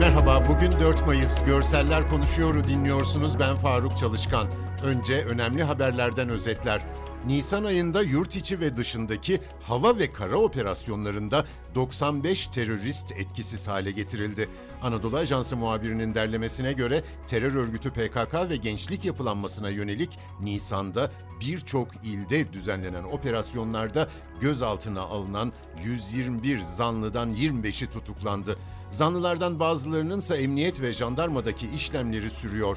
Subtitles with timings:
[0.00, 1.44] Merhaba, bugün 4 Mayıs.
[1.44, 3.40] Görseller Konuşuyor'u dinliyorsunuz.
[3.40, 4.46] Ben Faruk Çalışkan.
[4.82, 6.80] Önce önemli haberlerden özetler.
[7.26, 11.44] Nisan ayında yurt içi ve dışındaki hava ve kara operasyonlarında
[11.74, 14.48] 95 terörist etkisiz hale getirildi.
[14.82, 22.52] Anadolu Ajansı muhabirinin derlemesine göre terör örgütü PKK ve gençlik yapılanmasına yönelik Nisan'da birçok ilde
[22.52, 24.08] düzenlenen operasyonlarda
[24.40, 25.52] gözaltına alınan
[25.84, 28.58] 121 zanlıdan 25'i tutuklandı.
[28.90, 32.76] Zanlılardan bazılarının ise emniyet ve jandarmadaki işlemleri sürüyor.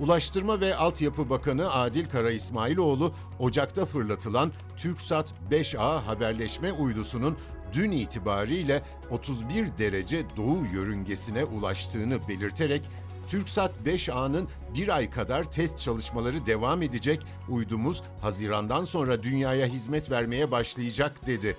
[0.00, 7.36] Ulaştırma ve Altyapı Bakanı Adil Kara İsmailoğlu, Ocak'ta fırlatılan TürkSat 5A haberleşme uydusunun
[7.72, 12.82] dün itibariyle 31 derece doğu yörüngesine ulaştığını belirterek,
[13.26, 20.50] TürkSat 5A'nın bir ay kadar test çalışmaları devam edecek, uydumuz Haziran'dan sonra dünyaya hizmet vermeye
[20.50, 21.56] başlayacak dedi.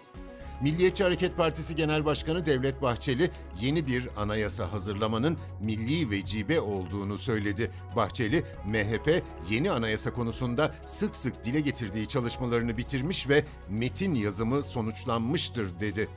[0.62, 7.72] Milliyetçi Hareket Partisi Genel Başkanı Devlet Bahçeli yeni bir anayasa hazırlamanın milli vecibe olduğunu söyledi.
[7.96, 15.80] Bahçeli, MHP yeni anayasa konusunda sık sık dile getirdiği çalışmalarını bitirmiş ve metin yazımı sonuçlanmıştır
[15.80, 16.10] dedi.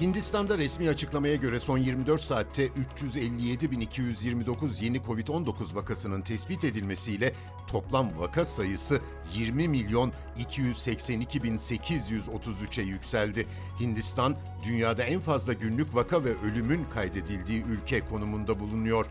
[0.00, 7.32] Hindistan'da resmi açıklamaya göre son 24 saatte 357.229 yeni Covid-19 vakasının tespit edilmesiyle
[7.66, 9.00] toplam vaka sayısı
[9.34, 13.46] 20 milyon 282.833'e yükseldi.
[13.80, 19.06] Hindistan, dünyada en fazla günlük vaka ve ölümün kaydedildiği ülke konumunda bulunuyor.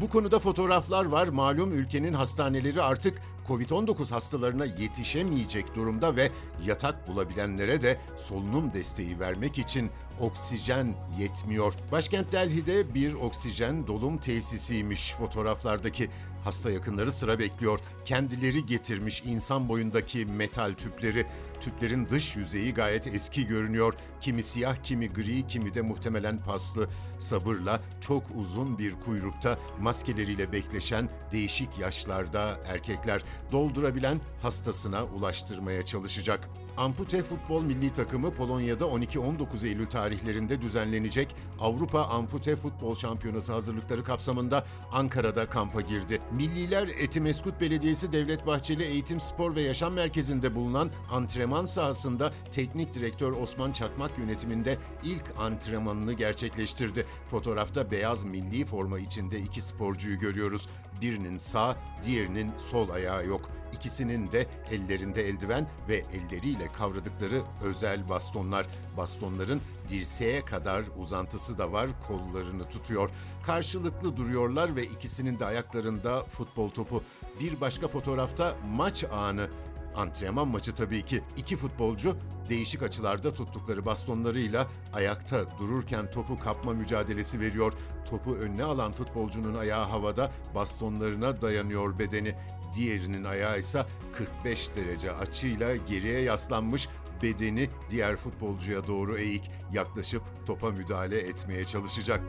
[0.00, 1.28] Bu konuda fotoğraflar var.
[1.28, 6.30] Malum ülkenin hastaneleri artık Covid-19 hastalarına yetişemeyecek durumda ve
[6.66, 11.74] yatak bulabilenlere de solunum desteği vermek için oksijen yetmiyor.
[11.92, 16.10] Başkent Delhi'de bir oksijen dolum tesisiymiş fotoğraflardaki.
[16.44, 17.80] Hasta yakınları sıra bekliyor.
[18.04, 21.26] Kendileri getirmiş insan boyundaki metal tüpleri.
[21.60, 23.94] Tüplerin dış yüzeyi gayet eski görünüyor.
[24.20, 26.88] Kimi siyah, kimi gri, kimi de muhtemelen paslı.
[27.18, 36.48] Sabırla çok uzun bir kuyrukta maskeleriyle bekleşen değişik yaşlarda erkekler doldurabilen hastasına ulaştırmaya çalışacak.
[36.78, 44.64] Ampute Futbol Milli Takımı Polonya'da 12-19 Eylül tarihlerinde düzenlenecek Avrupa Ampute Futbol Şampiyonası hazırlıkları kapsamında
[44.92, 46.20] Ankara'da kampa girdi.
[46.32, 53.32] Milliler Etimeskut Belediyesi Devlet Bahçeli Eğitim Spor ve Yaşam Merkezi'nde bulunan antrenman sahasında teknik direktör
[53.32, 57.06] Osman Çakmak yönetiminde ilk antrenmanını gerçekleştirdi.
[57.30, 60.68] Fotoğrafta beyaz milli forma içinde iki sporcuyu görüyoruz.
[61.00, 61.76] Birinin sağ,
[62.06, 63.50] diğerinin sol ayağı yok.
[63.72, 68.66] İkisinin de ellerinde eldiven ve elleriyle kavradıkları özel bastonlar.
[68.96, 73.10] Bastonların dirseğe kadar uzantısı da var, kollarını tutuyor.
[73.46, 77.02] Karşılıklı duruyorlar ve ikisinin de ayaklarında futbol topu.
[77.40, 79.48] Bir başka fotoğrafta maç anı.
[79.96, 81.22] Antrenman maçı tabii ki.
[81.36, 82.16] İki futbolcu
[82.48, 87.72] değişik açılarda tuttukları bastonlarıyla ayakta dururken topu kapma mücadelesi veriyor.
[88.10, 92.34] Topu önüne alan futbolcunun ayağı havada, bastonlarına dayanıyor bedeni.
[92.74, 96.88] Diğerinin ayağı ise 45 derece açıyla geriye yaslanmış
[97.22, 102.20] bedeni diğer futbolcuya doğru eğik yaklaşıp topa müdahale etmeye çalışacak.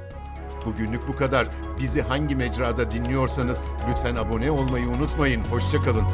[0.66, 1.48] Bugünlük bu kadar.
[1.80, 5.44] Bizi hangi mecrada dinliyorsanız lütfen abone olmayı unutmayın.
[5.46, 6.06] Hoşçakalın.